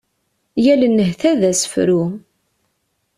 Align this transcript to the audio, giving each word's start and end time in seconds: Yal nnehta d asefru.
Yal 0.63 0.81
nnehta 0.87 1.31
d 1.39 1.41
asefru. 1.51 2.03